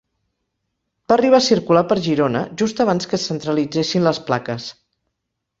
Va 1.11 1.13
arribar 1.17 1.41
a 1.41 1.45
circular 1.49 1.83
per 1.91 1.97
Girona, 2.07 2.43
just 2.63 2.83
abans 2.87 3.07
que 3.13 3.21
es 3.21 3.29
centralitzessin 3.33 4.11
les 4.11 4.23
plaques. 4.31 4.71